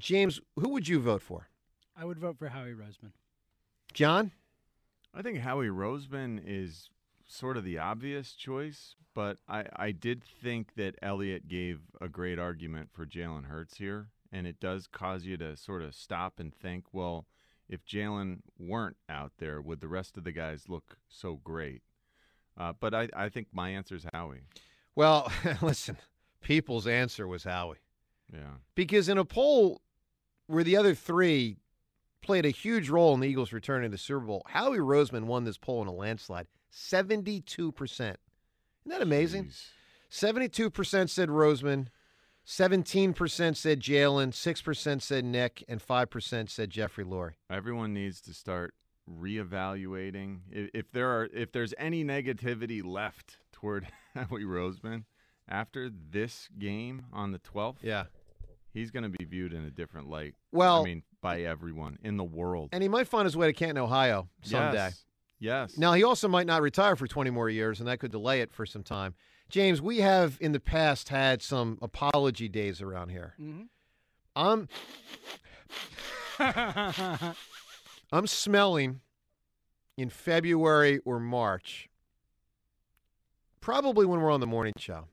[0.00, 1.48] James, who would you vote for?
[1.96, 3.12] I would vote for Howie Roseman.
[3.92, 4.32] John?
[5.14, 6.88] I think Howie Roseman is
[7.26, 12.38] sort of the obvious choice, but I, I did think that Elliott gave a great
[12.38, 16.54] argument for Jalen Hurts here, and it does cause you to sort of stop and
[16.54, 17.26] think, well,
[17.68, 21.82] if Jalen weren't out there, would the rest of the guys look so great?
[22.56, 24.42] Uh, but I, I think my answer is Howie.
[24.94, 25.30] Well,
[25.62, 25.98] listen,
[26.40, 27.78] people's answer was Howie.
[28.32, 28.56] Yeah.
[28.74, 29.82] Because in a poll
[30.50, 31.56] where the other three
[32.22, 35.44] played a huge role in the Eagles returning to the Super Bowl, Howie Roseman won
[35.44, 36.46] this poll in a landslide.
[36.72, 38.00] 72%.
[38.00, 38.18] Isn't
[38.86, 39.50] that amazing?
[40.10, 41.86] 72% said Roseman,
[42.46, 47.34] 17% said Jalen, 6% said Nick, and 5% said Jeffrey Lurie.
[47.48, 48.74] Everyone needs to start
[49.08, 50.40] reevaluating.
[50.50, 55.04] If, if there are if there's any negativity left toward Howie Roseman
[55.48, 58.04] after this game on the 12th, yeah,
[58.72, 60.34] he's going to be viewed in a different light.
[60.52, 62.70] Well- I mean, by everyone in the world.
[62.72, 64.76] And he might find his way to Canton, Ohio someday.
[64.76, 65.04] Yes.
[65.38, 65.78] Yes.
[65.78, 68.52] Now, he also might not retire for 20 more years, and that could delay it
[68.52, 69.14] for some time.
[69.48, 73.34] James, we have in the past had some apology days around here.
[73.40, 73.62] Mm-hmm.
[74.36, 74.68] I'm
[78.12, 79.00] I'm smelling
[79.96, 81.88] in February or March,
[83.60, 85.08] probably when we're on the morning show.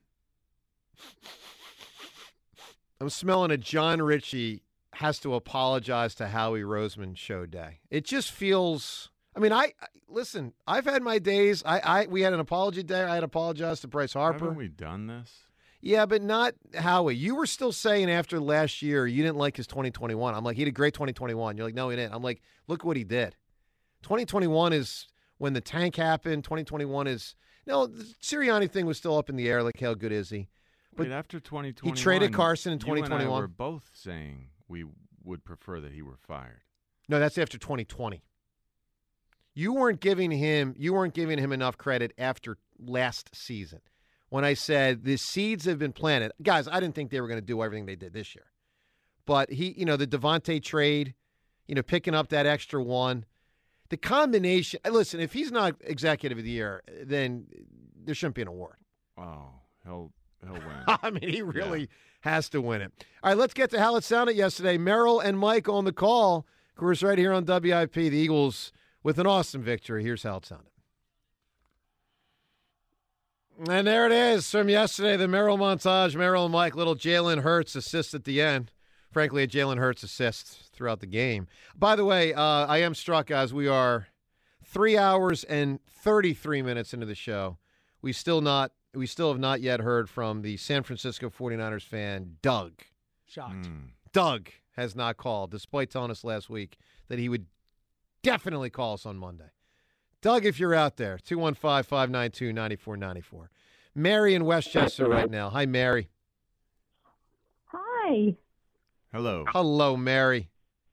[3.00, 7.80] I'm smelling a John Ritchie has to apologize to Howie Roseman show day.
[7.90, 9.10] It just feels.
[9.36, 10.54] I mean, I, I listen.
[10.66, 11.62] I've had my days.
[11.66, 13.04] I, I we had an apology day.
[13.04, 14.46] I had apologized to Bryce Harper.
[14.46, 15.32] Haven't we done this?
[15.80, 17.16] Yeah, but not Howie.
[17.16, 20.34] You were still saying after last year you didn't like his 2021.
[20.34, 21.56] I'm like, he had a great 2021.
[21.56, 22.16] You're like, no, he didn't.
[22.16, 23.36] I'm like, look what he did.
[24.02, 25.08] 2021 is
[25.38, 26.44] when the tank happened.
[26.44, 27.36] 2021 is
[27.68, 27.86] no.
[27.86, 29.62] The Sirianni thing was still up in the air.
[29.62, 30.48] Like, how good is he?
[30.98, 34.86] But after 2021, he traded Carson in you and I were both saying we
[35.24, 36.62] would prefer that he were fired.
[37.08, 38.24] No, that's after 2020.
[39.54, 43.82] You weren't giving him you weren't giving him enough credit after last season.
[44.30, 46.32] When I said the seeds have been planted.
[46.42, 48.46] Guys, I didn't think they were going to do everything they did this year.
[49.26, 51.14] But he, you know, the DeVonta trade,
[51.68, 53.26] you know, picking up that extra one.
[53.90, 57.48] The combination uh, listen, if he's not executive of the year, then
[57.96, 58.76] there shouldn't be an award.
[59.18, 59.50] Oh,
[59.84, 60.12] he'll
[60.48, 60.84] he'll win.
[60.88, 61.90] I mean, he really
[62.22, 62.92] has to win it.
[63.24, 64.78] All right, let's get to how it sounded yesterday.
[64.78, 66.46] Merrill and Mike on the call.
[66.72, 68.72] Of course, right here on WIP, the Eagles
[69.04, 70.04] with an awesome victory.
[70.04, 70.68] Here's how it sounded.
[73.68, 76.16] And there it is from yesterday, the Merrill montage.
[76.16, 78.72] Merrill and Mike, little Jalen Hurts assist at the end.
[79.10, 81.48] Frankly, a Jalen Hurts assist throughout the game.
[81.76, 83.56] By the way, uh, I am struck, guys.
[83.56, 84.10] We are
[84.64, 87.58] three hours and 33 minutes into the show.
[88.02, 92.38] We still not we still have not yet heard from the San Francisco 49ers fan,
[92.42, 92.74] Doug.
[93.26, 93.68] Shocked.
[93.68, 93.78] Hmm.
[94.12, 97.46] Doug has not called, despite telling us last week that he would
[98.24, 99.52] definitely call us on Monday.
[100.22, 103.50] Doug, if you're out there, 215 592 9494.
[103.94, 105.50] Mary in Westchester right now.
[105.50, 106.10] Hi, Mary.
[107.66, 108.36] Hi.
[109.12, 109.46] Hello.
[109.48, 110.50] Hello, Mary.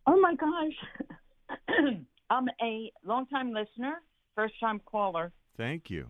[0.06, 1.58] Oh my gosh.
[2.30, 4.02] I'm a longtime listener,
[4.34, 6.08] first time caller, Thank you.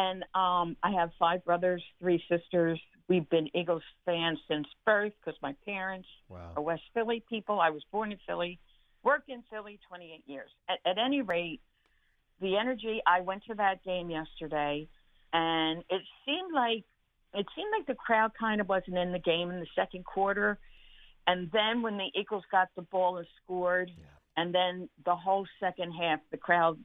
[0.00, 2.80] And um, I have five brothers, three sisters.
[3.08, 6.52] We've been Eagles fans since birth because my parents wow.
[6.56, 7.60] are West Philly people.
[7.60, 8.58] I was born in Philly,
[9.02, 10.48] worked in Philly 28 years.
[10.68, 11.60] At, at any rate,
[12.40, 13.00] the energy.
[13.06, 14.88] I went to that game yesterday,
[15.32, 16.84] and it seemed like
[17.34, 20.58] it seemed like the crowd kind of wasn't in the game in the second quarter.
[21.26, 23.90] And then when the Eagles got the ball and scored,
[24.36, 26.78] and then the whole second half, the crowd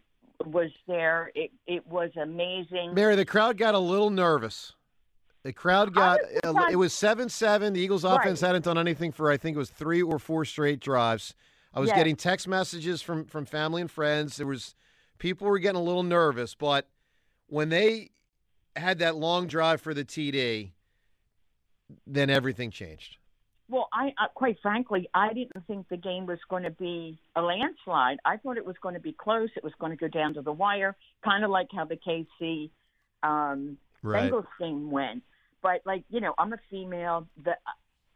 [0.45, 1.31] was there.
[1.35, 2.93] It it was amazing.
[2.93, 4.73] Mary, the crowd got a little nervous.
[5.43, 6.73] The crowd got surprised.
[6.73, 7.73] it was seven seven.
[7.73, 8.19] The Eagles' Right.
[8.19, 11.35] offense hadn't done anything for I think it was three or four straight drives.
[11.73, 11.97] I was Yes.
[11.97, 14.37] getting text messages from from family and friends.
[14.37, 14.75] There was
[15.19, 16.89] people were getting a little nervous, but
[17.47, 18.09] when they
[18.75, 20.71] had that long drive for the TD,
[22.07, 23.17] then everything changed.
[23.67, 27.41] Well, I uh, quite frankly, I didn't think the game was going to be a
[27.41, 28.17] landslide.
[28.23, 29.49] I thought it was going to be close.
[29.55, 32.69] It was going to go down to the wire, kind of like how the KC
[33.23, 34.31] um, Right.
[34.31, 35.23] Bengals game went.
[35.63, 37.27] But like you know, I'm a female.
[37.43, 37.59] That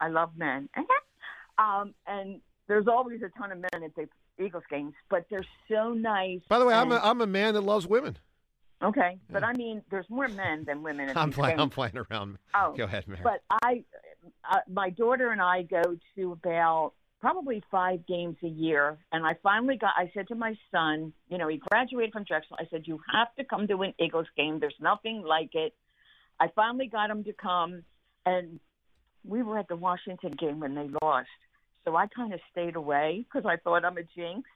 [0.00, 0.68] I love men,
[1.58, 4.08] um, and there's always a ton of men at the
[4.42, 6.40] Eagles games, but they're so nice.
[6.48, 8.16] By the way, I'm a, and- I'm a man that loves women.
[8.82, 11.58] okay, but I mean, there's more men than women at I'm playing.
[11.58, 12.38] I'm playing around.
[12.54, 13.20] Oh, Go ahead, Mary.
[13.24, 13.82] But I,
[14.50, 19.36] uh, my daughter and I go to about probably five games a year, and I
[19.42, 19.92] finally got.
[19.96, 22.56] I said to my son, you know, he graduated from Drexel.
[22.58, 24.58] I said, you have to come to an Eagles game.
[24.58, 25.74] There's nothing like it.
[26.38, 27.82] I finally got him to come,
[28.24, 28.58] and
[29.24, 31.28] we were at the Washington game when they lost.
[31.84, 34.48] So I kind of stayed away because I thought I'm a jinx.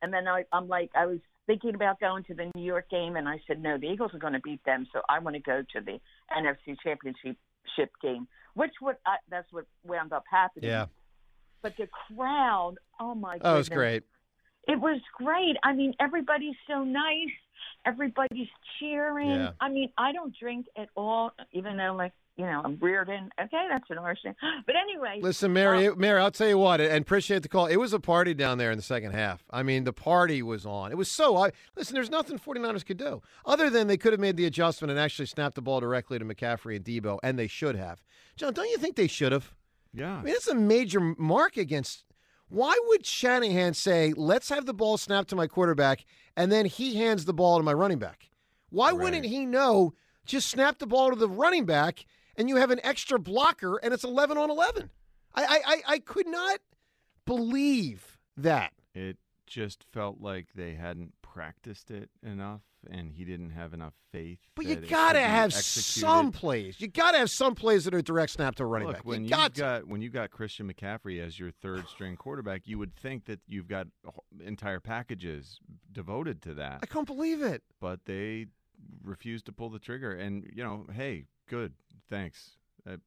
[0.00, 3.16] And then I, I'm like, I was thinking about going to the New York game,
[3.16, 5.42] and I said, no, the Eagles are going to beat them, so I want to
[5.42, 5.98] go to the
[6.36, 7.36] NFC Championship
[8.02, 10.70] game, which would I, that's what wound up happening.
[10.70, 10.86] Yeah.
[11.62, 13.38] But the crowd, oh my!
[13.40, 14.04] Oh, it was great.
[14.66, 15.56] It was great.
[15.62, 17.32] I mean, everybody's so nice.
[17.86, 19.30] Everybody's cheering.
[19.30, 19.50] Yeah.
[19.60, 23.28] I mean, I don't drink at all, even though, like, you know, I'm reared in.
[23.40, 24.34] Okay, that's an thing.
[24.66, 27.66] But anyway, Listen, Mary, it- Mary, I'll tell you what, and appreciate the call.
[27.66, 29.44] It was a party down there in the second half.
[29.50, 30.92] I mean, the party was on.
[30.92, 31.36] It was so.
[31.36, 31.94] I listen.
[31.94, 35.26] There's nothing 49ers could do other than they could have made the adjustment and actually
[35.26, 38.02] snapped the ball directly to McCaffrey and Deebo, and they should have.
[38.36, 39.52] Jon, don't you think they should have?
[39.92, 40.18] Yeah.
[40.18, 42.04] I mean, it's a major mark against.
[42.48, 46.04] Why would Shanahan say, "Let's have the ball snapped to my quarterback,"
[46.36, 48.30] and then he hands the ball to my running back?
[48.70, 49.92] Why wouldn't he know?
[50.24, 52.04] Just snap the ball to the running back,
[52.38, 54.90] and you have an extra blocker, and it's eleven on eleven.
[55.34, 56.60] I I I, could not
[57.26, 58.72] believe that.
[58.94, 64.38] It just felt like they hadn't practiced it enough, and he didn't have enough faith.
[64.54, 66.00] But you gotta have executed.
[66.00, 66.80] some plays.
[66.80, 69.04] You gotta have some plays that are direct snap to a running Look, back.
[69.04, 72.62] when you you got got when you got Christian McCaffrey as your third string quarterback,
[72.66, 73.88] you would think that you've got
[74.44, 75.60] entire packages
[75.92, 76.80] devoted to that.
[76.82, 77.62] I can't believe it.
[77.80, 78.46] But they
[79.02, 81.74] refused to pull the trigger, and you know, hey, good,
[82.10, 82.52] thanks.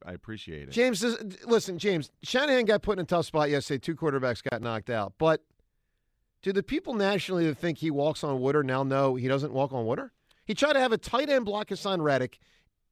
[0.06, 0.70] I, appreciate it.
[0.70, 1.04] James,
[1.44, 3.78] listen, James, Shanahan got put in a tough spot yesterday.
[3.78, 5.14] Two quarterbacks got knocked out.
[5.18, 5.42] But
[6.42, 9.72] do the people nationally that think he walks on water now know he doesn't walk
[9.72, 10.12] on water?
[10.44, 12.38] He tried to have a tight end block Haason Reddick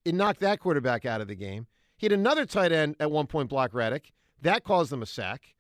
[0.04, 1.66] and knock that quarterback out of the game.
[1.96, 4.12] He had another tight end at one point block Reddick.
[4.42, 5.54] That caused them a sack.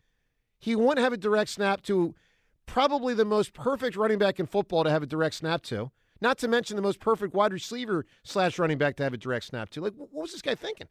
[0.58, 2.14] He won't have a direct snap to
[2.66, 5.90] probably the most perfect running back in football to have a direct snap to.
[6.20, 9.46] Not to mention the most perfect wide receiver slash running back to have a direct
[9.46, 9.80] snap to.
[9.80, 10.88] Like, what was this guy thinking?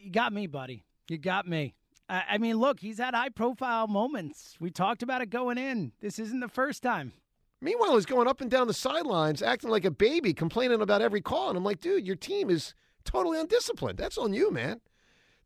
[0.00, 0.84] You got me, buddy.
[1.08, 1.74] You got me.
[2.08, 4.56] I, I mean, look, he's had high profile moments.
[4.60, 5.92] We talked about it going in.
[6.00, 7.12] This isn't the first time.
[7.60, 11.20] Meanwhile, he's going up and down the sidelines, acting like a baby, complaining about every
[11.20, 11.48] call.
[11.48, 13.98] And I'm like, dude, your team is totally undisciplined.
[13.98, 14.80] That's on you, man.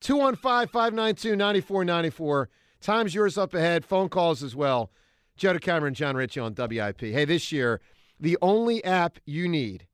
[0.01, 2.49] 215 592 9494.
[2.81, 3.85] Time's yours up ahead.
[3.85, 4.91] Phone calls as well.
[5.37, 7.01] Joe DeCamara, Jon Ritchie on WIP.
[7.01, 7.81] Hey, this year,
[8.19, 9.87] the only app you need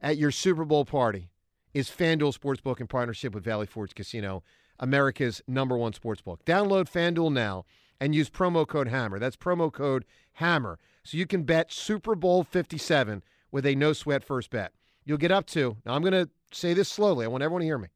[0.00, 1.30] at your Super Bowl party
[1.74, 4.42] is FanDuel Sportsbook in partnership with Valley Forge Casino,
[4.78, 6.38] America's number one sportsbook.
[6.44, 7.64] Download FanDuel now
[8.00, 9.18] and use promo code HAMMER.
[9.18, 10.04] That's promo code
[10.40, 10.78] HAMMER.
[11.04, 14.72] So you can bet Super Bowl 57 with a no sweat first bet.
[15.04, 17.66] You'll get up to, now I'm going to say this slowly, I want everyone to
[17.66, 17.88] hear me.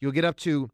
[0.00, 0.70] You'll get up to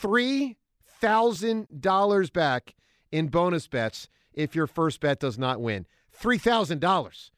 [0.00, 2.74] $3,000 back
[3.10, 5.86] in bonus bets if your first bet does not win.
[6.18, 7.30] $3,000.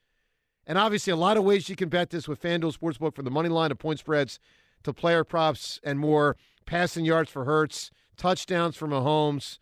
[0.66, 3.30] And obviously, a lot of ways you can bet this with FanDuel Sportsbook from the
[3.30, 4.38] money line to point spreads
[4.82, 6.36] to player props and more,
[6.66, 9.58] passing yards for Hurts, touchdowns for Mahomes.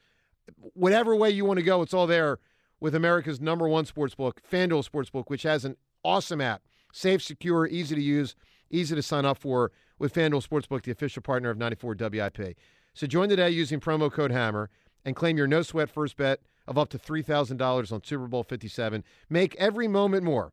[0.74, 2.38] Whatever way you want to go, it's all there
[2.80, 6.62] with America's number one sportsbook, FanDuel Sportsbook, which has an awesome app.
[6.92, 8.34] Safe, secure, easy to use,
[8.70, 12.56] easy to sign up for with FanDuel Sportsbook, the official partner of 94 WIP.
[12.94, 14.70] So join today using promo code HAMMER
[15.04, 19.04] and claim your no sweat first bet of up to $3,000 on Super Bowl 57.
[19.28, 20.52] Make every moment more